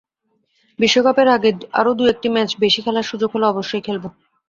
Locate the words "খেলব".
3.87-4.03